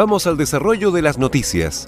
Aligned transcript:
Vamos 0.00 0.26
al 0.26 0.38
desarrollo 0.38 0.90
de 0.92 1.02
las 1.02 1.18
noticias. 1.18 1.86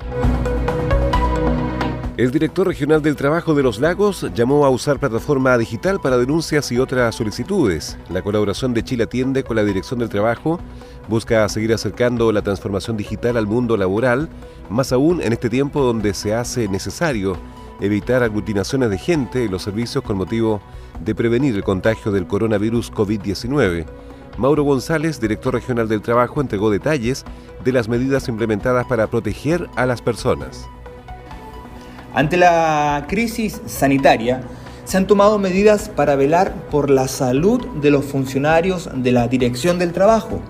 El 2.19 2.31
director 2.31 2.67
regional 2.67 3.01
del 3.01 3.17
Trabajo 3.17 3.55
de 3.55 3.63
los 3.63 3.81
Lagos 3.81 4.27
llamó 4.35 4.67
a 4.67 4.69
usar 4.69 4.99
plataforma 4.99 5.57
digital 5.57 5.99
para 5.99 6.19
denuncias 6.19 6.71
y 6.73 6.79
otras 6.79 7.15
solicitudes. 7.15 7.97
La 8.11 8.21
colaboración 8.21 8.75
de 8.75 8.85
Chile 8.85 9.05
Atiende 9.05 9.45
con 9.45 9.57
la 9.57 9.65
Dirección 9.65 9.99
del 9.99 10.11
Trabajo 10.11 10.61
busca 11.09 11.49
seguir 11.49 11.73
acercando 11.73 12.33
la 12.33 12.43
transformación 12.43 12.99
digital 12.99 13.39
al 13.39 13.47
mundo 13.47 13.79
laboral, 13.79 14.29
más 14.69 14.93
aún 14.93 15.23
en 15.23 15.33
este 15.33 15.49
tiempo 15.49 15.81
donde 15.81 16.13
se 16.13 16.35
hace 16.35 16.69
necesario 16.69 17.39
evitar 17.81 18.23
aglutinaciones 18.23 18.91
de 18.91 18.99
gente 18.99 19.45
en 19.45 19.51
los 19.53 19.63
servicios 19.63 20.05
con 20.05 20.19
motivo 20.19 20.61
de 21.03 21.15
prevenir 21.15 21.57
el 21.57 21.65
contagio 21.65 22.13
del 22.13 22.27
coronavirus 22.27 22.93
COVID-19. 22.93 23.87
Mauro 24.39 24.63
González, 24.63 25.21
director 25.21 25.55
regional 25.55 25.89
del 25.89 26.03
trabajo, 26.03 26.41
entregó 26.41 26.71
detalles 26.71 27.25
de 27.65 27.73
las 27.73 27.89
medidas 27.89 28.29
implementadas 28.29 28.87
para 28.87 29.07
proteger 29.07 29.69
a 29.77 29.87
las 29.87 30.01
personas. 30.01 30.67
Ante 32.15 32.37
la 32.37 33.07
crisis 33.09 33.61
sanitaria, 33.67 34.43
se 34.85 34.97
han 34.97 35.07
tomado 35.07 35.39
medidas 35.39 35.89
para 35.89 36.17
velar 36.17 36.53
por 36.71 36.91
la 36.91 37.09
salud 37.09 37.65
de 37.81 37.91
los 37.91 38.05
funcionarios 38.05 38.91
de 38.95 39.13
la 39.13 39.29
Dirección 39.29 39.79
del 39.79 39.93
Trabajo, 39.93 40.41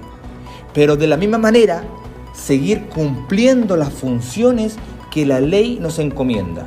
pero 0.75 0.97
de 0.97 1.07
la 1.07 1.17
misma 1.17 1.39
manera 1.39 1.85
seguir 2.33 2.87
cumpliendo 2.89 3.77
las 3.77 3.93
funciones 3.93 4.77
que 5.11 5.27
la 5.27 5.41
ley 5.41 5.79
nos 5.81 5.99
encomienda. 5.99 6.67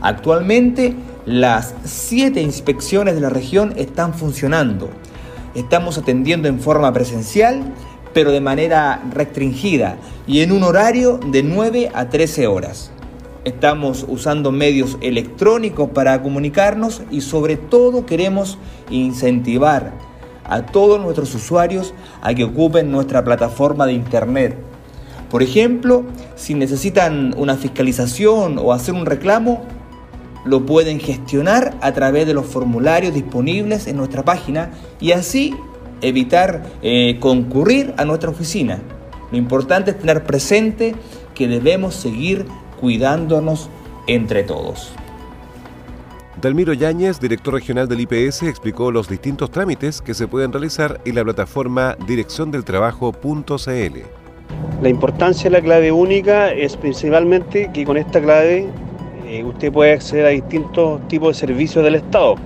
Actualmente 0.00 0.96
las 1.26 1.74
siete 1.84 2.40
inspecciones 2.42 3.14
de 3.14 3.20
la 3.20 3.30
región 3.30 3.74
están 3.76 4.14
funcionando 4.14 4.90
Estamos 5.54 5.98
atendiendo 5.98 6.48
en 6.48 6.58
forma 6.58 6.92
presencial, 6.92 7.62
pero 8.12 8.32
de 8.32 8.40
manera 8.40 9.00
restringida 9.12 9.98
y 10.26 10.40
en 10.40 10.50
un 10.50 10.64
horario 10.64 11.18
de 11.18 11.44
9 11.44 11.92
a 11.94 12.08
13 12.08 12.48
horas. 12.48 12.90
Estamos 13.44 14.04
usando 14.08 14.50
medios 14.50 14.98
electrónicos 15.00 15.90
para 15.90 16.20
comunicarnos 16.22 17.02
y 17.12 17.20
sobre 17.20 17.56
todo 17.56 18.04
queremos 18.04 18.58
incentivar 18.90 19.92
a 20.42 20.66
todos 20.66 21.00
nuestros 21.00 21.32
usuarios 21.36 21.94
a 22.20 22.34
que 22.34 22.42
ocupen 22.42 22.90
nuestra 22.90 23.22
plataforma 23.22 23.86
de 23.86 23.92
Internet. 23.92 24.56
Por 25.30 25.44
ejemplo, 25.44 26.04
si 26.34 26.54
necesitan 26.54 27.32
una 27.36 27.56
fiscalización 27.56 28.58
o 28.58 28.72
hacer 28.72 28.94
un 28.94 29.06
reclamo, 29.06 29.62
lo 30.44 30.66
pueden 30.66 31.00
gestionar 31.00 31.76
a 31.80 31.92
través 31.92 32.26
de 32.26 32.34
los 32.34 32.46
formularios 32.46 33.14
disponibles 33.14 33.86
en 33.86 33.96
nuestra 33.96 34.22
página 34.22 34.70
y 35.00 35.12
así 35.12 35.54
evitar 36.00 36.64
eh, 36.82 37.18
concurrir 37.20 37.94
a 37.96 38.04
nuestra 38.04 38.30
oficina. 38.30 38.80
Lo 39.30 39.38
importante 39.38 39.92
es 39.92 39.98
tener 39.98 40.24
presente 40.24 40.94
que 41.34 41.48
debemos 41.48 41.94
seguir 41.94 42.46
cuidándonos 42.80 43.70
entre 44.06 44.42
todos. 44.42 44.92
Dalmiro 46.40 46.74
Yáñez, 46.74 47.20
director 47.20 47.54
regional 47.54 47.88
del 47.88 48.00
IPS, 48.00 48.42
explicó 48.42 48.90
los 48.90 49.08
distintos 49.08 49.50
trámites 49.50 50.02
que 50.02 50.12
se 50.12 50.28
pueden 50.28 50.52
realizar 50.52 51.00
en 51.06 51.14
la 51.14 51.24
plataforma 51.24 51.96
direcciondeltrabajo.cl. 52.06 53.98
La 54.82 54.88
importancia 54.88 55.44
de 55.44 55.50
la 55.50 55.62
clave 55.62 55.90
única 55.90 56.52
es 56.52 56.76
principalmente 56.76 57.70
que 57.72 57.86
con 57.86 57.96
esta 57.96 58.20
clave 58.20 58.68
eh, 59.34 59.42
usted 59.42 59.72
puede 59.72 59.94
acceder 59.94 60.26
a 60.26 60.28
distintos 60.28 61.08
tipos 61.08 61.34
de 61.34 61.34
servicios 61.34 61.82
del 61.82 61.96
Estado 61.96 62.36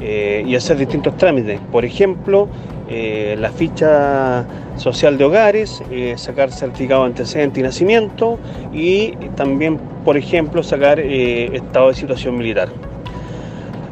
eh, 0.00 0.44
y 0.46 0.54
hacer 0.54 0.76
distintos 0.76 1.16
trámites. 1.16 1.58
Por 1.72 1.84
ejemplo, 1.84 2.46
eh, 2.88 3.34
la 3.40 3.50
ficha 3.50 4.46
social 4.76 5.18
de 5.18 5.24
hogares, 5.24 5.82
sacar 6.16 6.52
certificado 6.52 7.02
de 7.02 7.08
antecedente 7.08 7.58
y 7.58 7.62
nacimiento 7.64 8.38
y 8.72 9.12
también, 9.34 9.78
por 10.04 10.16
ejemplo, 10.16 10.62
sacar 10.62 11.00
estado 11.00 11.88
de 11.88 11.94
situación 11.94 12.36
militar. 12.36 12.68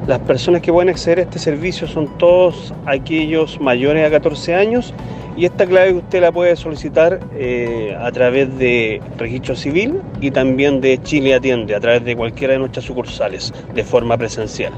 Las 0.06 0.20
personas 0.20 0.60
que 0.60 0.70
pueden 0.70 0.90
acceder 0.90 1.18
a 1.18 1.22
este 1.22 1.40
servicio 1.40 1.88
son 1.88 2.16
todos 2.18 2.72
aquellos 2.86 3.58
mayores 3.60 4.06
a 4.06 4.10
14 4.10 4.54
años 4.54 4.94
y 5.36 5.44
esta 5.44 5.66
clave 5.66 5.92
usted 5.94 6.20
la 6.20 6.30
puede 6.32 6.56
solicitar 6.56 7.20
eh, 7.34 7.96
a 7.98 8.10
través 8.12 8.56
de 8.58 9.02
registro 9.18 9.56
civil 9.56 10.00
y 10.20 10.30
también 10.30 10.80
de 10.80 11.02
Chile 11.02 11.34
Atiende, 11.34 11.74
a 11.74 11.80
través 11.80 12.04
de 12.04 12.14
cualquiera 12.16 12.52
de 12.52 12.60
nuestras 12.60 12.84
sucursales, 12.84 13.52
de 13.74 13.82
forma 13.84 14.16
presencial. 14.16 14.72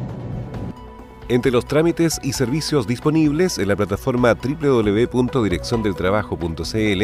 Entre 1.29 1.51
los 1.51 1.67
trámites 1.67 2.21
y 2.23 2.33
servicios 2.33 2.87
disponibles 2.87 3.59
en 3.59 3.67
la 3.69 3.77
plataforma 3.77 4.35
www.direcciondeltrabajo.cl 4.35 7.03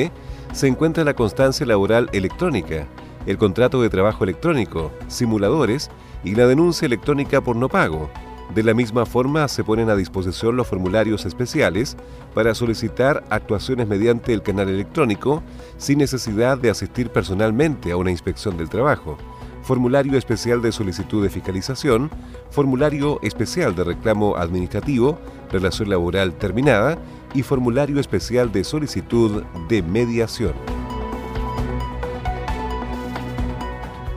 se 0.53 0.69
encuentra 0.69 1.03
la 1.03 1.15
constancia 1.15 1.67
laboral 1.67 2.09
electrónica, 2.13 2.87
el 3.27 3.37
contrato 3.37 3.83
de 3.83 3.91
trabajo 3.91 4.23
electrónico, 4.25 4.93
simuladores 5.09 5.91
y 6.23 6.37
la 6.37 6.47
denuncia 6.47 6.87
electrónica 6.87 7.41
por 7.41 7.57
no 7.57 7.69
pago 7.69 8.11
de 8.55 8.63
la 8.63 8.75
misma 8.75 9.07
forma, 9.07 9.49
se 9.49 9.65
ponen 9.65 9.89
a 9.89 9.97
disposición 9.97 10.57
los 10.57 10.69
formularios 10.69 11.25
especiales 11.25 11.97
para 12.35 12.55
solicitar 12.55 13.25
actuaciones 13.31 13.89
mediante 13.89 14.35
el 14.35 14.43
canal 14.43 14.69
electrónico 14.69 15.43
sin 15.79 15.99
necesidad 15.99 16.59
de 16.59 16.69
asistir 16.69 17.09
personalmente 17.11 17.93
a 17.93 17.97
una 17.97 18.11
inspección 18.11 18.59
del 18.59 18.69
trabajo. 18.69 19.17
Formulario 19.63 20.19
especial 20.19 20.61
de 20.61 20.73
solicitud 20.73 21.23
de 21.23 21.31
fiscalización, 21.31 22.11
formulario 22.51 23.21
especial 23.23 23.75
de 23.75 23.85
reclamo 23.85 24.37
administrativo, 24.37 25.19
relación 25.51 25.89
laboral 25.89 26.35
terminada 26.35 26.99
y 27.33 27.43
formulario 27.43 28.01
especial 28.01 28.53
de 28.53 28.65
solicitud 28.65 29.45
de 29.69 29.83
mediación. 29.83 30.72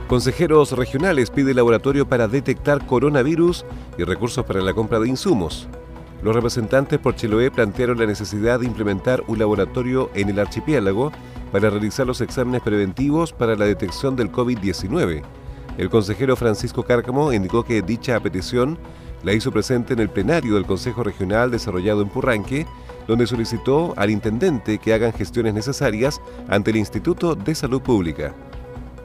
Consejeros 0.08 0.70
regionales 0.70 1.30
pide 1.30 1.52
laboratorio 1.52 2.08
para 2.08 2.28
detectar 2.28 2.86
coronavirus 2.86 3.64
y 3.98 4.04
recursos 4.04 4.44
para 4.44 4.60
la 4.60 4.72
compra 4.72 5.00
de 5.00 5.08
insumos. 5.08 5.66
Los 6.22 6.32
representantes 6.32 7.00
por 7.00 7.16
Chiloé 7.16 7.50
plantearon 7.50 7.98
la 7.98 8.06
necesidad 8.06 8.60
de 8.60 8.66
implementar 8.66 9.24
un 9.26 9.40
laboratorio 9.40 10.08
en 10.14 10.28
el 10.28 10.38
archipiélago 10.38 11.10
para 11.50 11.70
realizar 11.70 12.06
los 12.06 12.20
exámenes 12.20 12.62
preventivos 12.62 13.32
para 13.32 13.56
la 13.56 13.64
detección 13.64 14.14
del 14.14 14.30
COVID-19. 14.30 15.22
El 15.76 15.90
consejero 15.90 16.36
Francisco 16.36 16.84
Cárcamo 16.84 17.32
indicó 17.32 17.64
que 17.64 17.82
dicha 17.82 18.20
petición 18.20 18.78
la 19.24 19.32
hizo 19.32 19.50
presente 19.50 19.92
en 19.92 19.98
el 19.98 20.08
plenario 20.08 20.54
del 20.54 20.66
Consejo 20.66 21.02
Regional 21.02 21.50
desarrollado 21.50 22.02
en 22.02 22.10
Purranque, 22.10 22.64
donde 23.08 23.26
solicitó 23.26 23.92
al 23.96 24.10
intendente 24.10 24.78
que 24.78 24.94
hagan 24.94 25.12
gestiones 25.12 25.52
necesarias 25.52 26.20
ante 26.48 26.70
el 26.70 26.76
Instituto 26.76 27.34
de 27.34 27.56
Salud 27.56 27.82
Pública. 27.82 28.36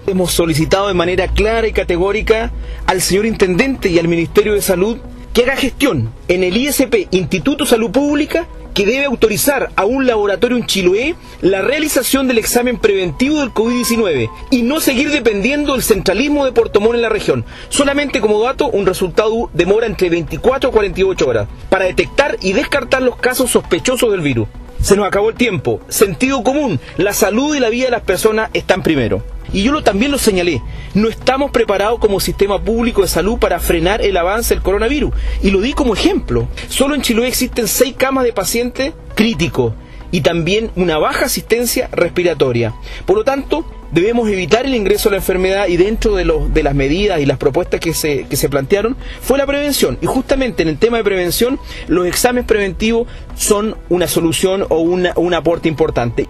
Hemos 0.08 0.34
solicitado 0.34 0.88
de 0.88 0.96
manera 0.96 1.28
clara 1.28 1.68
y 1.68 1.74
categórica 1.74 2.52
al 2.88 3.02
señor 3.02 3.28
Intendente 3.28 3.90
y 3.90 4.00
al 4.00 4.08
Ministerio 4.08 4.54
de 4.54 4.62
Salud 4.62 4.98
que 5.32 5.44
haga 5.44 5.56
gestión 5.56 6.12
en 6.28 6.44
el 6.44 6.58
ISP 6.58 7.08
Instituto 7.12 7.66
Salud 7.66 7.92
Pública 7.92 8.48
que 8.74 8.86
debe 8.86 9.06
autorizar 9.06 9.70
a 9.76 9.86
un 9.86 10.08
laboratorio 10.08 10.58
en 10.58 10.66
Chiloé 10.66 11.16
la 11.42 11.62
realización 11.62 12.28
del 12.28 12.40
examen 12.40 12.80
preventivo 12.80 13.42
del 13.42 13.54
COVID-19 13.54 14.30
y 14.50 14.64
no 14.64 14.80
seguir 14.80 15.12
dependiendo 15.12 15.74
del 15.74 15.84
centralismo 15.84 16.46
de 16.46 16.52
Puerto 16.52 16.80
Montt 16.80 16.96
en 16.96 17.02
la 17.02 17.10
región. 17.10 17.46
Solamente 17.70 18.22
como 18.22 18.42
dato, 18.42 18.70
un 18.70 18.86
resultado 18.86 19.50
demora 19.54 19.86
entre 19.86 20.10
24 20.10 20.70
a 20.70 20.74
48 20.74 21.28
horas 21.28 21.48
para 21.70 21.86
detectar 21.86 22.38
y 22.42 22.54
descartar 22.54 23.02
los 23.02 23.18
casos 23.18 23.52
sospechosos 23.52 24.12
del 24.12 24.22
virus. 24.22 24.48
Se 24.82 24.96
nos 24.96 25.06
acabó 25.06 25.30
el 25.30 25.36
tiempo. 25.36 25.80
Sentido 25.90 26.44
común. 26.44 26.80
La 26.98 27.14
salud 27.14 27.56
y 27.56 27.60
la 27.60 27.70
vida 27.70 27.86
de 27.86 27.92
las 27.92 28.02
personas 28.02 28.50
están 28.54 28.82
primero. 28.82 29.24
Y 29.54 29.64
yo 29.64 29.84
también 29.84 30.12
lo 30.12 30.18
señalé. 30.18 30.62
No 30.94 31.08
estamos 31.08 31.52
preparados 31.52 32.00
como 32.00 32.20
sistema 32.20 32.62
público 32.62 33.02
de 33.02 33.08
salud 33.08 33.38
para 33.38 33.60
frenar 33.60 34.02
el 34.02 34.18
avance 34.18 34.54
del 34.54 34.64
coronavirus. 34.64 35.14
Y 35.44 35.52
lo 35.52 35.62
di 35.62 35.74
como 35.74 35.94
ejemplo. 35.94 36.48
Solo 36.68 36.96
en 36.96 37.02
Chiloé 37.02 37.28
existen 37.28 37.68
seis 37.68 37.94
camas 37.98 38.24
de 38.24 38.34
pacientes 38.34 38.94
críticos 39.16 39.74
y 40.10 40.22
también 40.22 40.72
una 40.76 40.98
baja 40.98 41.26
asistencia 41.26 41.90
respiratoria. 41.92 42.74
Por 43.06 43.18
lo 43.18 43.24
tanto, 43.24 43.66
debemos 43.92 44.30
evitar 44.30 44.66
el 44.66 44.76
ingreso 44.76 45.10
a 45.10 45.12
la 45.12 45.18
enfermedad 45.18 45.68
y 45.68 45.78
dentro 45.78 46.16
de, 46.16 46.26
de 46.54 46.64
las 46.64 46.76
medidas 46.76 47.20
y 47.20 47.26
las 47.26 47.38
propuestas 47.38 47.80
que 47.80 47.94
se, 47.94 48.26
que 48.26 48.36
se 48.36 48.50
plantearon 48.50 48.96
fue 49.22 49.38
la 49.38 49.46
prevención. 49.46 49.98
Y 50.02 50.06
justamente 50.06 50.64
en 50.64 50.70
el 50.70 50.78
tema 50.78 50.98
de 50.98 51.04
prevención, 51.04 51.60
los 51.88 52.06
exámenes 52.06 52.46
preventivos 52.46 53.08
son 53.36 53.76
una 53.90 54.08
solución 54.08 54.66
o 54.70 54.80
un 54.80 55.34
aporte 55.34 55.68
importante. 55.68 56.28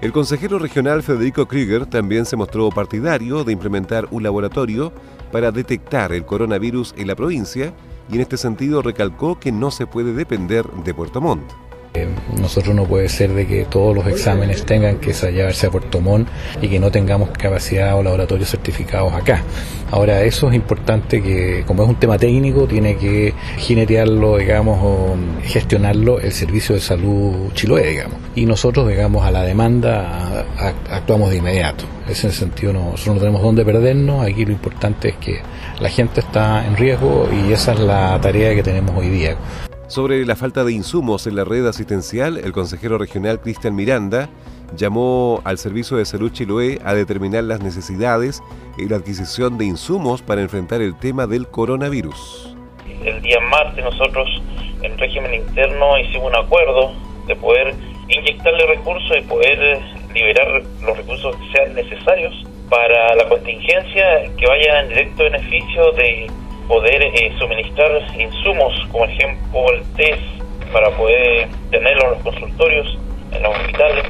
El 0.00 0.12
consejero 0.12 0.58
regional 0.58 1.02
Federico 1.02 1.46
Krieger 1.46 1.84
también 1.84 2.24
se 2.24 2.34
mostró 2.34 2.70
partidario 2.70 3.44
de 3.44 3.52
implementar 3.52 4.08
un 4.10 4.22
laboratorio 4.22 4.92
para 5.30 5.52
detectar 5.52 6.12
el 6.12 6.24
coronavirus 6.24 6.94
en 6.96 7.06
la 7.06 7.14
provincia 7.14 7.74
y 8.10 8.14
en 8.14 8.22
este 8.22 8.38
sentido 8.38 8.80
recalcó 8.80 9.38
que 9.38 9.52
no 9.52 9.70
se 9.70 9.86
puede 9.86 10.14
depender 10.14 10.64
de 10.84 10.94
Puerto 10.94 11.20
Montt. 11.20 11.69
Eh, 11.94 12.06
nosotros 12.40 12.72
no 12.72 12.84
puede 12.84 13.08
ser 13.08 13.32
de 13.32 13.48
que 13.48 13.64
todos 13.64 13.96
los 13.96 14.06
exámenes 14.06 14.64
tengan 14.64 14.98
que 14.98 15.12
llevarse 15.12 15.66
a 15.66 15.70
Puerto 15.70 16.00
Montt 16.00 16.28
y 16.62 16.68
que 16.68 16.78
no 16.78 16.92
tengamos 16.92 17.30
capacidad 17.30 17.98
o 17.98 18.02
laboratorios 18.04 18.48
certificados 18.48 19.12
acá. 19.12 19.42
Ahora, 19.90 20.22
eso 20.22 20.48
es 20.48 20.54
importante 20.54 21.20
que, 21.20 21.64
como 21.66 21.82
es 21.82 21.88
un 21.88 21.96
tema 21.96 22.16
técnico, 22.16 22.68
tiene 22.68 22.96
que 22.96 23.34
jinetearlo, 23.58 24.36
digamos, 24.36 24.78
o 24.80 25.16
gestionarlo 25.42 26.20
el 26.20 26.30
Servicio 26.30 26.76
de 26.76 26.80
Salud 26.80 27.52
Chiloé, 27.54 27.88
digamos. 27.88 28.18
Y 28.36 28.46
nosotros, 28.46 28.88
digamos, 28.88 29.26
a 29.26 29.32
la 29.32 29.42
demanda 29.42 30.46
actuamos 30.90 31.30
de 31.30 31.38
inmediato. 31.38 31.86
En 32.06 32.12
ese 32.12 32.30
sentido, 32.30 32.72
nosotros 32.72 33.16
no 33.16 33.20
tenemos 33.20 33.42
dónde 33.42 33.64
perdernos. 33.64 34.24
Aquí 34.24 34.44
lo 34.44 34.52
importante 34.52 35.08
es 35.08 35.16
que 35.16 35.40
la 35.80 35.88
gente 35.88 36.20
está 36.20 36.64
en 36.64 36.76
riesgo 36.76 37.28
y 37.32 37.52
esa 37.52 37.72
es 37.72 37.80
la 37.80 38.16
tarea 38.20 38.54
que 38.54 38.62
tenemos 38.62 38.96
hoy 38.96 39.08
día. 39.08 39.36
Sobre 39.90 40.24
la 40.24 40.36
falta 40.36 40.62
de 40.62 40.70
insumos 40.70 41.26
en 41.26 41.34
la 41.34 41.42
red 41.42 41.66
asistencial, 41.66 42.36
el 42.36 42.52
consejero 42.52 42.96
regional 42.96 43.40
Cristian 43.40 43.74
Miranda 43.74 44.28
llamó 44.76 45.42
al 45.44 45.58
Servicio 45.58 45.96
de 45.96 46.04
Salud 46.04 46.30
Chiloé 46.30 46.78
a 46.84 46.94
determinar 46.94 47.42
las 47.42 47.60
necesidades 47.60 48.40
y 48.78 48.88
la 48.88 48.98
adquisición 48.98 49.58
de 49.58 49.64
insumos 49.64 50.22
para 50.22 50.42
enfrentar 50.42 50.80
el 50.80 50.96
tema 50.96 51.26
del 51.26 51.48
coronavirus. 51.48 52.56
El 53.04 53.20
día 53.20 53.40
martes 53.50 53.82
nosotros 53.82 54.28
en 54.80 54.96
régimen 54.96 55.34
interno 55.34 55.98
hicimos 55.98 56.28
un 56.28 56.36
acuerdo 56.36 56.92
de 57.26 57.34
poder 57.34 57.74
inyectarle 58.06 58.66
recursos 58.66 59.16
y 59.18 59.22
poder 59.22 59.80
liberar 60.14 60.62
los 60.84 60.96
recursos 60.98 61.34
que 61.34 61.58
sean 61.58 61.74
necesarios 61.74 62.46
para 62.68 63.16
la 63.16 63.28
contingencia 63.28 64.04
que 64.38 64.46
vaya 64.46 64.82
en 64.82 64.88
directo 64.90 65.24
beneficio 65.24 65.90
de 65.96 66.30
poder 66.70 67.02
eh, 67.02 67.32
suministrar 67.36 67.90
insumos, 68.16 68.72
como 68.92 69.04
ejemplo 69.04 69.72
el 69.72 69.82
test, 69.96 70.22
para 70.72 70.88
poder 70.90 71.48
tenerlo 71.68 72.04
en 72.04 72.10
los 72.10 72.22
consultorios, 72.22 72.96
en 73.32 73.42
los 73.42 73.56
hospitales, 73.56 74.04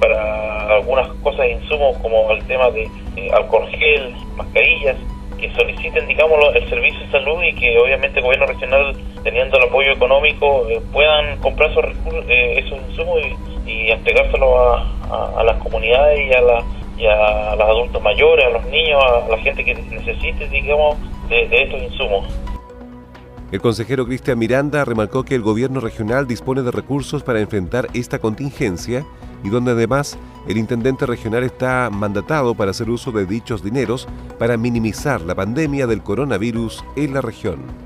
para 0.00 0.76
algunas 0.76 1.08
cosas 1.22 1.40
de 1.40 1.52
insumos 1.52 1.94
como 1.98 2.30
el 2.30 2.42
tema 2.46 2.70
de 2.70 2.88
eh, 3.16 3.30
alcohol 3.34 3.68
gel, 3.68 4.14
mascarillas, 4.34 4.96
que 5.38 5.52
soliciten, 5.52 6.06
digamos, 6.06 6.38
el 6.54 6.66
servicio 6.70 6.98
de 7.00 7.10
salud 7.10 7.42
y 7.42 7.54
que 7.54 7.78
obviamente 7.78 8.18
el 8.20 8.24
gobierno 8.24 8.46
regional, 8.46 8.96
teniendo 9.22 9.58
el 9.58 9.64
apoyo 9.64 9.92
económico, 9.92 10.66
eh, 10.70 10.80
puedan 10.94 11.36
comprar 11.42 11.70
esos, 11.70 11.84
esos 12.30 12.78
insumos 12.88 13.20
y, 13.66 13.90
entregárselos 13.90 14.48
a, 15.10 15.44
las 15.44 15.56
comunidades 15.58 16.18
y 16.18 16.32
a, 16.32 16.40
la, 16.40 16.64
y 16.96 17.06
a 17.06 17.54
los 17.56 17.68
adultos 17.68 18.02
mayores, 18.02 18.46
a 18.46 18.50
los 18.50 18.64
niños, 18.66 19.02
a 19.04 19.28
la 19.28 19.38
gente 19.38 19.62
que 19.62 19.74
necesite, 19.74 20.48
digamos, 20.48 20.96
de, 21.28 21.62
estos 21.62 21.82
insumos. 21.82 22.26
El 23.52 23.60
consejero 23.60 24.06
Cristian 24.06 24.38
Miranda 24.38 24.84
remarcó 24.84 25.24
que 25.24 25.36
el 25.36 25.42
gobierno 25.42 25.80
regional 25.80 26.26
dispone 26.26 26.62
de 26.62 26.72
recursos 26.72 27.22
para 27.22 27.40
enfrentar 27.40 27.88
esta 27.94 28.18
contingencia 28.18 29.06
y 29.44 29.50
donde 29.50 29.70
además 29.70 30.18
el 30.48 30.56
intendente 30.56 31.06
regional 31.06 31.44
está 31.44 31.88
mandatado 31.90 32.54
para 32.54 32.72
hacer 32.72 32.90
uso 32.90 33.12
de 33.12 33.24
dichos 33.24 33.62
dineros 33.62 34.08
para 34.38 34.56
minimizar 34.56 35.20
la 35.20 35.36
pandemia 35.36 35.86
del 35.86 36.02
coronavirus 36.02 36.84
en 36.96 37.14
la 37.14 37.20
región. 37.20 37.85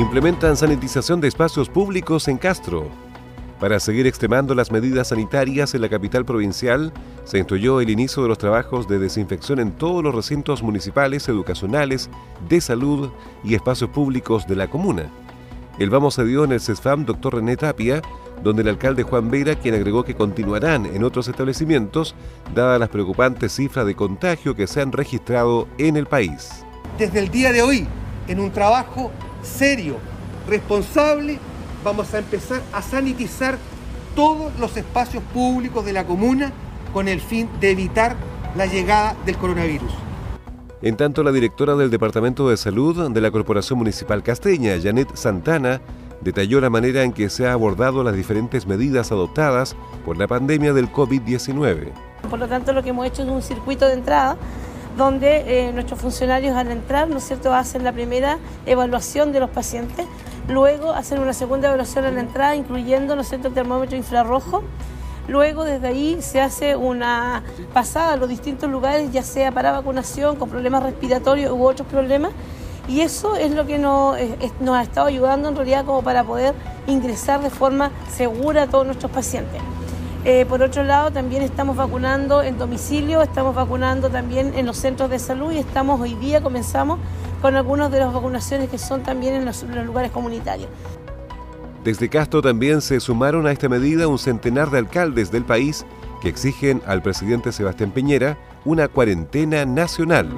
Implementan 0.00 0.56
sanitización 0.56 1.20
de 1.20 1.28
espacios 1.28 1.68
públicos 1.68 2.26
en 2.28 2.38
Castro. 2.38 2.88
Para 3.60 3.78
seguir 3.78 4.06
extremando 4.06 4.54
las 4.54 4.72
medidas 4.72 5.08
sanitarias 5.08 5.74
en 5.74 5.82
la 5.82 5.90
capital 5.90 6.24
provincial, 6.24 6.90
se 7.24 7.36
instruyó 7.36 7.82
el 7.82 7.90
inicio 7.90 8.22
de 8.22 8.30
los 8.30 8.38
trabajos 8.38 8.88
de 8.88 8.98
desinfección 8.98 9.60
en 9.60 9.72
todos 9.72 10.02
los 10.02 10.14
recintos 10.14 10.62
municipales, 10.62 11.28
educacionales, 11.28 12.08
de 12.48 12.62
salud 12.62 13.10
y 13.44 13.54
espacios 13.54 13.90
públicos 13.90 14.46
de 14.46 14.56
la 14.56 14.70
comuna. 14.70 15.10
El 15.78 15.90
vamos 15.90 16.14
se 16.14 16.24
dio 16.24 16.44
en 16.44 16.52
el 16.52 16.60
CESFAM 16.60 17.04
Dr. 17.04 17.34
René 17.34 17.58
Tapia, 17.58 18.00
donde 18.42 18.62
el 18.62 18.68
alcalde 18.68 19.02
Juan 19.02 19.30
Vera, 19.30 19.54
quien 19.56 19.74
agregó 19.74 20.02
que 20.02 20.14
continuarán 20.14 20.86
en 20.86 21.04
otros 21.04 21.28
establecimientos, 21.28 22.14
dadas 22.54 22.80
las 22.80 22.88
preocupantes 22.88 23.52
cifras 23.52 23.84
de 23.84 23.94
contagio 23.94 24.56
que 24.56 24.66
se 24.66 24.80
han 24.80 24.92
registrado 24.92 25.68
en 25.76 25.98
el 25.98 26.06
país. 26.06 26.64
Desde 26.98 27.18
el 27.18 27.30
día 27.30 27.52
de 27.52 27.60
hoy, 27.60 27.86
en 28.28 28.40
un 28.40 28.50
trabajo 28.50 29.10
serio, 29.42 29.96
responsable, 30.48 31.38
vamos 31.84 32.12
a 32.14 32.18
empezar 32.18 32.62
a 32.72 32.82
sanitizar 32.82 33.58
todos 34.14 34.52
los 34.58 34.76
espacios 34.76 35.22
públicos 35.32 35.84
de 35.84 35.92
la 35.92 36.04
comuna 36.04 36.52
con 36.92 37.08
el 37.08 37.20
fin 37.20 37.48
de 37.60 37.70
evitar 37.70 38.16
la 38.56 38.66
llegada 38.66 39.16
del 39.24 39.36
coronavirus. 39.36 39.92
En 40.82 40.96
tanto, 40.96 41.22
la 41.22 41.30
directora 41.30 41.76
del 41.76 41.90
Departamento 41.90 42.48
de 42.48 42.56
Salud 42.56 43.10
de 43.10 43.20
la 43.20 43.30
Corporación 43.30 43.78
Municipal 43.78 44.22
Casteña, 44.22 44.80
Janet 44.82 45.14
Santana, 45.14 45.80
detalló 46.22 46.60
la 46.60 46.70
manera 46.70 47.02
en 47.02 47.12
que 47.12 47.28
se 47.28 47.46
han 47.46 47.52
abordado 47.52 48.02
las 48.02 48.14
diferentes 48.14 48.66
medidas 48.66 49.12
adoptadas 49.12 49.76
por 50.04 50.16
la 50.16 50.26
pandemia 50.26 50.72
del 50.72 50.90
COVID-19. 50.90 51.92
Por 52.28 52.38
lo 52.38 52.48
tanto, 52.48 52.72
lo 52.72 52.82
que 52.82 52.90
hemos 52.90 53.06
hecho 53.06 53.22
es 53.22 53.28
un 53.28 53.42
circuito 53.42 53.86
de 53.86 53.94
entrada 53.94 54.36
donde 54.96 55.68
eh, 55.68 55.72
nuestros 55.72 56.00
funcionarios 56.00 56.56
al 56.56 56.70
entrar, 56.70 57.08
¿no 57.08 57.18
es 57.18 57.24
cierto?, 57.24 57.54
hacen 57.54 57.84
la 57.84 57.92
primera 57.92 58.38
evaluación 58.66 59.32
de 59.32 59.40
los 59.40 59.50
pacientes, 59.50 60.06
luego 60.48 60.92
hacen 60.92 61.20
una 61.20 61.32
segunda 61.32 61.68
evaluación 61.68 62.04
a 62.04 62.10
la 62.10 62.20
entrada, 62.20 62.56
incluyendo, 62.56 63.14
¿no 63.16 63.22
es 63.22 63.28
cierto?, 63.28 63.48
el 63.48 63.54
termómetro 63.54 63.96
infrarrojo, 63.96 64.62
luego 65.28 65.64
desde 65.64 65.88
ahí 65.88 66.18
se 66.20 66.40
hace 66.40 66.76
una 66.76 67.42
pasada 67.72 68.14
a 68.14 68.16
los 68.16 68.28
distintos 68.28 68.70
lugares, 68.70 69.12
ya 69.12 69.22
sea 69.22 69.52
para 69.52 69.72
vacunación, 69.72 70.36
con 70.36 70.50
problemas 70.50 70.82
respiratorios 70.82 71.52
u 71.52 71.64
otros 71.64 71.86
problemas, 71.88 72.32
y 72.88 73.02
eso 73.02 73.36
es 73.36 73.52
lo 73.52 73.66
que 73.66 73.78
nos, 73.78 74.16
nos 74.58 74.76
ha 74.76 74.82
estado 74.82 75.06
ayudando 75.06 75.48
en 75.48 75.56
realidad 75.56 75.84
como 75.84 76.02
para 76.02 76.24
poder 76.24 76.54
ingresar 76.88 77.40
de 77.40 77.50
forma 77.50 77.92
segura 78.10 78.62
a 78.64 78.66
todos 78.66 78.84
nuestros 78.84 79.12
pacientes. 79.12 79.60
Eh, 80.24 80.44
por 80.46 80.62
otro 80.62 80.84
lado, 80.84 81.10
también 81.10 81.42
estamos 81.42 81.76
vacunando 81.76 82.42
en 82.42 82.58
domicilio, 82.58 83.22
estamos 83.22 83.54
vacunando 83.54 84.10
también 84.10 84.52
en 84.54 84.66
los 84.66 84.76
centros 84.76 85.08
de 85.08 85.18
salud 85.18 85.50
y 85.52 85.58
estamos 85.58 85.98
hoy 85.98 86.14
día, 86.14 86.42
comenzamos 86.42 86.98
con 87.40 87.56
algunas 87.56 87.90
de 87.90 88.00
las 88.00 88.12
vacunaciones 88.12 88.68
que 88.68 88.76
son 88.76 89.02
también 89.02 89.34
en 89.34 89.46
los, 89.46 89.62
lugares 89.62 90.10
comunitarios. 90.10 90.68
Desde 91.82 92.10
Castro 92.10 92.42
también 92.42 92.82
se 92.82 93.00
sumaron 93.00 93.46
a 93.46 93.52
esta 93.52 93.70
medida 93.70 94.08
un 94.08 94.18
centenar 94.18 94.70
de 94.70 94.78
alcaldes 94.78 95.30
del 95.30 95.46
país 95.46 95.86
que 96.20 96.28
exigen 96.28 96.82
al 96.86 97.00
presidente 97.00 97.50
Sebastián 97.50 97.90
Piñera 97.90 98.36
una 98.66 98.88
cuarentena 98.88 99.64
nacional. 99.64 100.28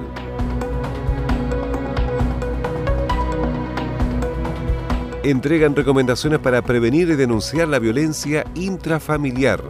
Entregan 5.23 5.73
recomendaciones 5.73 6.39
para 6.39 6.61
prevenir 6.61 7.09
y 7.09 7.15
denunciar 7.15 7.69
la 7.69 7.79
violencia 7.79 8.45
intrafamiliar. 8.55 9.63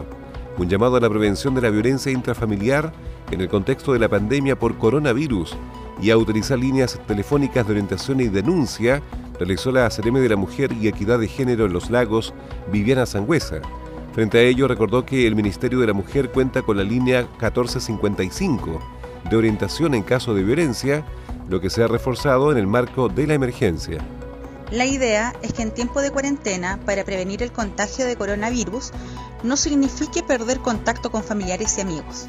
Un 0.58 0.68
llamado 0.68 0.96
a 0.96 1.00
la 1.00 1.08
prevención 1.08 1.54
de 1.54 1.60
la 1.60 1.70
violencia 1.70 2.10
intrafamiliar 2.10 2.92
en 3.30 3.40
el 3.40 3.48
contexto 3.48 3.92
de 3.92 4.00
la 4.00 4.08
pandemia 4.08 4.58
por 4.58 4.76
coronavirus 4.78 5.56
y 6.02 6.10
a 6.10 6.16
utilizar 6.16 6.58
líneas 6.58 7.00
telefónicas 7.06 7.66
de 7.66 7.72
orientación 7.72 8.20
y 8.20 8.26
denuncia, 8.26 9.00
realizó 9.38 9.70
la 9.70 9.88
CRM 9.88 10.14
de 10.14 10.28
la 10.28 10.36
Mujer 10.36 10.72
y 10.72 10.88
Equidad 10.88 11.20
de 11.20 11.28
Género 11.28 11.66
en 11.66 11.72
los 11.72 11.88
Lagos, 11.88 12.34
Viviana 12.72 13.06
Sangüesa. 13.06 13.60
Frente 14.12 14.38
a 14.38 14.42
ello, 14.42 14.66
recordó 14.66 15.06
que 15.06 15.24
el 15.24 15.36
Ministerio 15.36 15.78
de 15.78 15.86
la 15.86 15.92
Mujer 15.92 16.30
cuenta 16.30 16.62
con 16.62 16.76
la 16.76 16.82
línea 16.82 17.22
1455 17.22 18.80
de 19.30 19.36
orientación 19.36 19.94
en 19.94 20.02
caso 20.02 20.34
de 20.34 20.42
violencia, 20.42 21.04
lo 21.48 21.60
que 21.60 21.70
se 21.70 21.84
ha 21.84 21.86
reforzado 21.86 22.50
en 22.50 22.58
el 22.58 22.66
marco 22.66 23.08
de 23.08 23.28
la 23.28 23.34
emergencia. 23.34 24.04
La 24.74 24.86
idea 24.86 25.32
es 25.40 25.52
que 25.52 25.62
en 25.62 25.70
tiempo 25.70 26.00
de 26.00 26.10
cuarentena, 26.10 26.80
para 26.84 27.04
prevenir 27.04 27.44
el 27.44 27.52
contagio 27.52 28.06
de 28.06 28.16
coronavirus, 28.16 28.90
no 29.44 29.56
signifique 29.56 30.24
perder 30.24 30.58
contacto 30.58 31.12
con 31.12 31.22
familiares 31.22 31.78
y 31.78 31.82
amigos. 31.82 32.26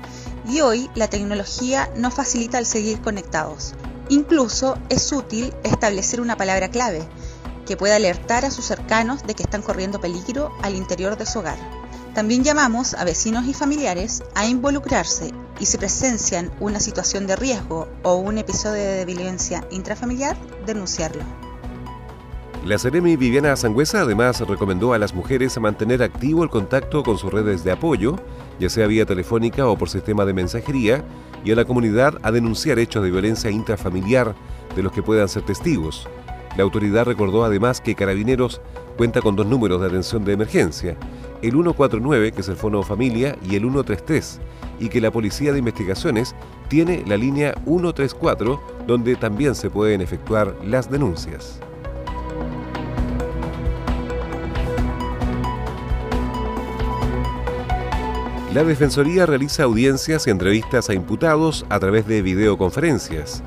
Y 0.48 0.62
hoy 0.62 0.88
la 0.94 1.08
tecnología 1.08 1.90
nos 1.96 2.14
facilita 2.14 2.60
el 2.60 2.68
seguir 2.68 3.02
conectados. 3.02 3.74
Incluso 4.10 4.78
es 4.90 5.12
útil 5.12 5.56
establecer 5.64 6.22
una 6.22 6.38
palabra 6.38 6.70
clave 6.70 7.02
que 7.66 7.78
pueda 7.78 7.96
alertar 7.96 8.46
a 8.46 8.52
sus 8.52 8.66
cercanos 8.66 9.24
de 9.24 9.34
que 9.34 9.42
están 9.42 9.64
corriendo 9.64 10.00
peligro 10.00 10.52
al 10.62 10.75
interior 10.75 11.18
de 11.18 11.25
su 11.25 11.40
hogar. 11.40 11.58
También 12.14 12.44
llamamos 12.44 12.94
a 12.94 13.06
vecinos 13.06 13.48
y 13.48 13.56
familiares 13.56 14.22
a 14.36 14.46
involucrarse 14.46 15.34
y 15.60 15.66
si 15.66 15.80
presencian 15.80 16.52
una 16.60 16.80
situación 16.80 17.25
de 17.25 17.38
riesgo 17.38 17.88
o 18.04 18.18
un 18.18 18.38
episodio 18.38 18.84
de 18.84 19.06
violencia 19.06 19.66
intrafamiliar, 19.72 20.38
denunciarlo. 20.68 21.45
La 22.65 22.79
Ceremi 22.79 23.15
Viviana 23.15 23.55
Sangüesa 23.55 24.01
además 24.01 24.41
recomendó 24.41 24.93
a 24.93 24.98
las 24.98 25.13
mujeres 25.13 25.60
mantener 25.60 26.01
activo 26.01 26.43
el 26.43 26.50
contacto 26.50 27.03
con 27.03 27.19
sus 27.19 27.31
redes 27.31 27.63
de 27.63 27.72
apoyo, 27.72 28.15
ya 28.60 28.72
sea 28.72 28.88
vía 28.88 29.05
telefónica 29.05 29.67
o 29.67 29.77
por 29.77 29.88
sistema 29.88 30.25
de 30.25 30.34
mensajería, 30.34 31.03
y 31.43 31.51
a 31.51 31.55
la 31.55 31.65
comunidad 31.65 32.17
a 32.24 32.31
denunciar 32.31 32.79
hechos 32.79 33.03
de 33.03 33.12
violencia 33.12 33.51
intrafamiliar 33.51 34.34
de 34.75 34.81
los 34.81 34.91
que 34.91 35.03
puedan 35.03 35.29
ser 35.29 35.43
testigos. 35.43 36.07
La 36.57 36.63
autoridad 36.63 37.05
recordó 37.05 37.45
además 37.45 37.81
que 37.81 37.93
Carabineros 37.93 38.62
cuenta 38.98 39.22
con 39.22 39.36
dos 39.36 39.45
números 39.45 39.79
de 39.79 39.86
atención 39.86 40.25
de 40.25 40.34
emergencia, 40.34 40.98
el 41.43 41.51
149, 41.51 42.31
que 42.31 42.41
es 42.41 42.50
el 42.50 42.55
Fono 42.55 42.81
Familia, 42.81 43.38
y 43.48 43.57
el 43.57 43.62
133, 43.62 44.39
y 44.79 44.89
que 44.89 45.01
la 45.01 45.12
Policía 45.12 45.51
de 45.51 45.60
Investigaciones 45.60 46.36
tiene 46.67 47.03
la 47.05 47.15
línea 47.15 47.53
134, 47.65 48.60
donde 48.88 49.15
también 49.17 49.53
se 49.53 49.69
pueden 49.69 50.01
efectuar 50.01 50.55
las 50.63 50.89
denuncias. 50.89 51.60
La 58.56 58.64
Defensoría 58.64 59.26
realiza 59.26 59.64
audiencias 59.64 60.28
y 60.28 60.30
entrevistas 60.30 60.90
a 60.90 60.94
imputados 60.94 61.66
a 61.68 61.78
través 61.78 62.08
de 62.08 62.22
videoconferencias. 62.22 63.44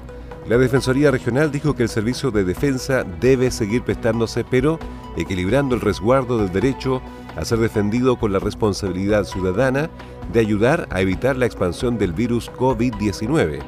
La 0.47 0.59
Defensoría 0.59 1.11
Regional 1.11 1.50
dijo 1.50 1.75
que 1.75 1.85
el 1.85 1.88
servicio 1.88 2.31
de 2.31 2.45
defensa 2.45 3.05
debe 3.19 3.50
seguir 3.50 3.81
prestándose, 3.81 4.45
pero 4.45 4.79
equilibrando 5.17 5.75
el 5.75 5.81
resguardo 5.81 6.37
del 6.37 6.53
derecho 6.53 7.00
a 7.37 7.47
ser 7.47 7.59
defendido 7.59 8.19
con 8.19 8.35
la 8.35 8.38
responsabilidad 8.38 9.25
ciudadana 9.25 9.88
de 10.31 10.41
ayudar 10.41 10.87
a 10.91 11.00
evitar 11.00 11.38
la 11.38 11.47
expansión 11.47 11.97
del 11.97 12.12
virus 12.12 12.53
COVID-19. 12.53 13.61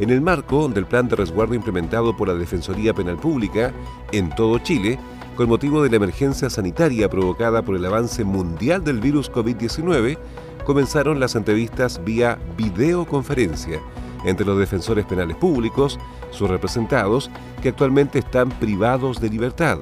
En 0.00 0.10
el 0.10 0.20
marco 0.20 0.68
del 0.68 0.84
plan 0.84 1.08
de 1.08 1.16
resguardo 1.16 1.54
implementado 1.54 2.14
por 2.14 2.28
la 2.28 2.34
Defensoría 2.34 2.92
Penal 2.92 3.16
Pública 3.16 3.72
en 4.12 4.28
todo 4.34 4.58
Chile, 4.58 4.98
con 5.34 5.48
motivo 5.48 5.82
de 5.82 5.88
la 5.88 5.96
emergencia 5.96 6.50
sanitaria 6.50 7.08
provocada 7.08 7.62
por 7.62 7.74
el 7.74 7.86
avance 7.86 8.22
mundial 8.22 8.84
del 8.84 9.00
virus 9.00 9.32
COVID-19, 9.32 10.18
comenzaron 10.64 11.20
las 11.20 11.34
entrevistas 11.34 12.02
vía 12.04 12.38
videoconferencia 12.56 13.80
entre 14.24 14.46
los 14.46 14.58
defensores 14.58 15.04
penales 15.04 15.36
públicos, 15.36 15.98
sus 16.30 16.48
representados, 16.48 17.30
que 17.62 17.68
actualmente 17.68 18.18
están 18.18 18.48
privados 18.48 19.20
de 19.20 19.28
libertad. 19.28 19.78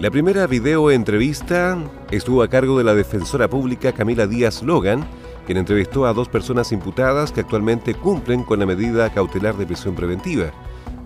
La 0.00 0.10
primera 0.10 0.46
videoentrevista 0.46 1.78
estuvo 2.10 2.42
a 2.42 2.48
cargo 2.48 2.78
de 2.78 2.84
la 2.84 2.94
defensora 2.94 3.48
pública 3.48 3.92
Camila 3.92 4.26
Díaz 4.26 4.62
Logan, 4.62 5.04
quien 5.46 5.58
entrevistó 5.58 6.06
a 6.06 6.12
dos 6.12 6.28
personas 6.28 6.72
imputadas 6.72 7.32
que 7.32 7.40
actualmente 7.40 7.94
cumplen 7.94 8.44
con 8.44 8.58
la 8.58 8.66
medida 8.66 9.10
cautelar 9.10 9.56
de 9.56 9.66
prisión 9.66 9.94
preventiva. 9.94 10.52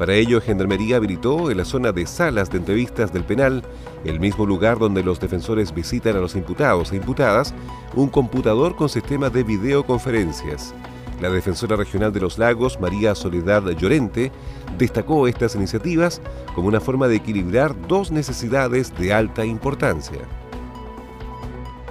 Para 0.02 0.14
ello, 0.14 0.40
Gendarmería 0.40 0.96
habilitó 0.96 1.48
en 1.48 1.58
la 1.58 1.64
zona 1.64 1.92
de 1.92 2.08
salas 2.08 2.50
de 2.50 2.58
entrevistas 2.58 3.12
del 3.12 3.22
penal, 3.22 3.62
el 4.04 4.18
mismo 4.18 4.44
lugar 4.44 4.80
donde 4.80 5.04
los 5.04 5.20
defensores 5.20 5.72
visitan 5.72 6.16
a 6.16 6.18
los 6.18 6.34
imputados 6.34 6.90
e 6.90 6.96
imputadas, 6.96 7.54
un 7.94 8.08
computador 8.08 8.74
con 8.74 8.88
sistema 8.88 9.30
de 9.30 9.44
videoconferencias. 9.44 10.74
La 11.20 11.30
defensora 11.30 11.76
regional 11.76 12.12
de 12.12 12.18
los 12.18 12.36
lagos, 12.36 12.80
María 12.80 13.14
Soledad 13.14 13.62
Llorente, 13.76 14.32
destacó 14.76 15.28
estas 15.28 15.54
iniciativas 15.54 16.20
como 16.56 16.66
una 16.66 16.80
forma 16.80 17.06
de 17.06 17.14
equilibrar 17.14 17.72
dos 17.86 18.10
necesidades 18.10 18.92
de 18.98 19.12
alta 19.12 19.44
importancia. 19.44 20.18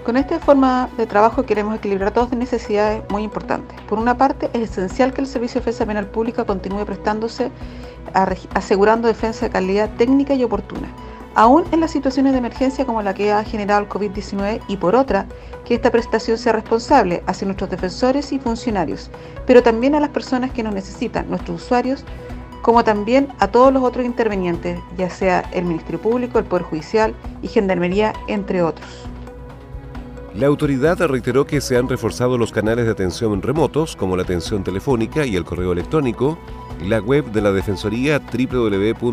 Con 0.05 0.17
esta 0.17 0.39
forma 0.39 0.89
de 0.97 1.05
trabajo 1.05 1.43
queremos 1.43 1.75
equilibrar 1.75 2.11
dos 2.11 2.31
necesidades 2.31 3.03
muy 3.11 3.21
importantes. 3.21 3.79
Por 3.81 3.99
una 3.99 4.17
parte, 4.17 4.49
es 4.53 4.71
esencial 4.71 5.13
que 5.13 5.21
el 5.21 5.27
Servicio 5.27 5.61
de 5.61 5.65
Defensa 5.65 5.85
Penal 5.85 6.07
Pública 6.07 6.43
continúe 6.43 6.85
prestándose, 6.85 7.51
asegurando 8.55 9.07
defensa 9.07 9.45
de 9.45 9.51
calidad 9.51 9.91
técnica 9.97 10.33
y 10.33 10.43
oportuna, 10.43 10.87
aún 11.35 11.65
en 11.71 11.81
las 11.81 11.91
situaciones 11.91 12.31
de 12.31 12.39
emergencia 12.39 12.83
como 12.83 13.03
la 13.03 13.13
que 13.13 13.31
ha 13.31 13.43
generado 13.43 13.81
el 13.81 13.89
COVID-19, 13.89 14.61
y 14.67 14.77
por 14.77 14.95
otra, 14.95 15.27
que 15.65 15.75
esta 15.75 15.91
prestación 15.91 16.39
sea 16.39 16.53
responsable 16.53 17.21
hacia 17.27 17.45
nuestros 17.45 17.69
defensores 17.69 18.31
y 18.31 18.39
funcionarios, 18.39 19.11
pero 19.45 19.61
también 19.61 19.93
a 19.93 19.99
las 19.99 20.09
personas 20.09 20.49
que 20.49 20.63
nos 20.63 20.73
necesitan, 20.73 21.29
nuestros 21.29 21.61
usuarios, 21.61 22.05
como 22.63 22.83
también 22.83 23.27
a 23.37 23.49
todos 23.49 23.71
los 23.71 23.83
otros 23.83 24.03
intervenientes, 24.03 24.79
ya 24.97 25.11
sea 25.11 25.41
el 25.51 25.65
Ministerio 25.65 26.01
Público, 26.01 26.39
el 26.39 26.45
Poder 26.45 26.63
Judicial 26.63 27.13
y 27.43 27.47
Gendarmería, 27.47 28.13
entre 28.27 28.63
otros. 28.63 29.10
La 30.35 30.47
autoridad 30.47 30.97
reiteró 31.07 31.45
que 31.45 31.59
se 31.59 31.75
han 31.75 31.89
reforzado 31.89 32.37
los 32.37 32.53
canales 32.53 32.85
de 32.85 32.91
atención 32.91 33.41
remotos, 33.41 33.97
como 33.97 34.15
la 34.15 34.23
atención 34.23 34.63
telefónica 34.63 35.25
y 35.25 35.35
el 35.35 35.43
correo 35.43 35.73
electrónico, 35.73 36.39
la 36.85 36.99
web 36.99 37.25
de 37.31 37.41
la 37.41 37.51
Defensoría 37.51 38.19
www.dpp.cl 38.19 39.11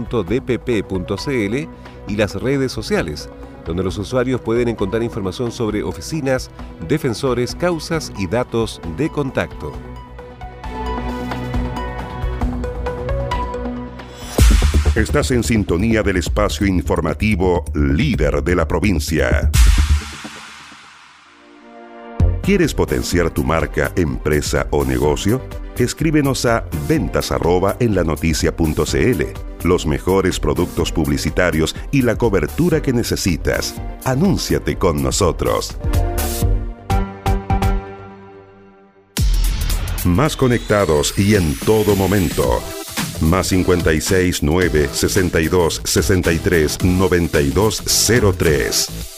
y 2.07 2.17
las 2.17 2.35
redes 2.37 2.71
sociales, 2.71 3.29
donde 3.67 3.83
los 3.83 3.99
usuarios 3.99 4.41
pueden 4.41 4.69
encontrar 4.69 5.03
información 5.03 5.51
sobre 5.51 5.83
oficinas, 5.83 6.53
defensores, 6.89 7.57
causas 7.57 8.13
y 8.17 8.29
datos 8.29 8.81
de 8.97 9.09
contacto. 9.11 9.73
Estás 14.95 15.33
en 15.33 15.43
sintonía 15.43 16.03
del 16.03 16.17
espacio 16.17 16.67
informativo 16.67 17.65
líder 17.75 18.43
de 18.43 18.55
la 18.57 18.67
provincia. 18.67 19.51
¿Quieres 22.49 22.73
potenciar 22.73 23.29
tu 23.29 23.45
marca, 23.45 23.93
empresa 23.95 24.69
o 24.71 24.83
negocio? 24.83 25.43
Escríbenos 25.77 26.47
a 26.47 26.65
ventas 26.89 27.31
en 27.79 27.95
la 27.95 28.05
Los 29.65 29.85
mejores 29.85 30.41
productos 30.41 30.91
publicitarios 30.91 31.77
y 31.93 32.01
la 32.01 32.17
cobertura 32.17 32.81
que 32.81 32.95
necesitas. 32.95 33.75
Anúnciate 34.03 34.79
con 34.79 35.03
nosotros. 35.03 35.77
Más 40.07 40.35
conectados 40.35 41.19
y 41.19 41.35
en 41.35 41.55
todo 41.55 41.97
momento. 41.97 42.63
Más 43.21 43.49
56 43.49 44.43
9 44.43 44.89
62 44.91 45.83
63 45.85 46.83
92 46.83 47.83
03. 48.39 49.18